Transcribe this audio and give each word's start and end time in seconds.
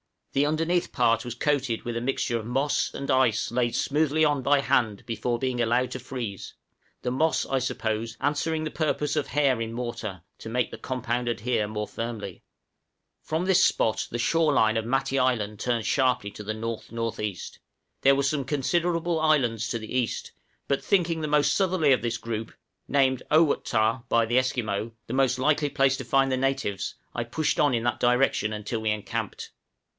The 0.33 0.45
underneath 0.47 0.93
part 0.93 1.25
was 1.25 1.35
coated 1.35 1.83
with 1.83 1.95
a 1.95 2.01
mixture 2.01 2.39
of 2.39 2.45
moss 2.45 2.91
and 2.93 3.11
ice 3.11 3.51
laid 3.51 3.75
smoothly 3.75 4.23
on 4.25 4.41
by 4.41 4.61
hand 4.61 5.05
before 5.05 5.37
being 5.37 5.61
allowed 5.61 5.91
to 5.91 5.99
freeze, 5.99 6.53
the 7.03 7.11
moss, 7.11 7.45
I 7.45 7.59
suppose, 7.59 8.15
answering 8.19 8.63
the 8.63 8.71
purpose 8.71 9.15
of 9.15 9.27
hair 9.27 9.59
in 9.61 9.73
mortar, 9.73 10.23
to 10.39 10.49
make 10.49 10.71
the 10.71 10.77
compound 10.77 11.27
adhere 11.27 11.67
more 11.67 11.87
firmly. 11.87 12.41
From 13.21 13.45
this 13.45 13.63
spot 13.63 14.07
the 14.09 14.17
shore 14.17 14.53
line 14.53 14.77
of 14.77 14.85
Matty 14.85 15.19
Island 15.19 15.59
turned 15.59 15.85
sharply 15.85 16.31
to 16.31 16.43
the 16.43 16.53
N.N.E.; 16.55 17.37
there 18.01 18.15
were 18.15 18.23
some 18.23 18.45
considerable 18.45 19.19
islands 19.19 19.67
to 19.67 19.77
the 19.77 19.93
east, 19.95 20.31
but 20.67 20.83
thinking 20.83 21.19
the 21.21 21.27
most 21.27 21.53
southerly 21.53 21.91
of 21.91 22.01
this 22.01 22.17
group, 22.17 22.53
named 22.87 23.21
"Owut 23.29 23.65
tā" 23.65 24.07
by 24.09 24.25
the 24.25 24.39
Esquimaux, 24.39 24.93
the 25.07 25.13
most 25.13 25.37
likely 25.37 25.69
place 25.69 25.97
to 25.97 26.05
find 26.05 26.31
the 26.31 26.37
natives, 26.37 26.95
I 27.13 27.25
pushed 27.25 27.59
on 27.59 27.75
in 27.75 27.83
that 27.83 27.99
direction 27.99 28.53
until 28.53 28.79
we 28.81 28.91
encamped. 28.91 29.51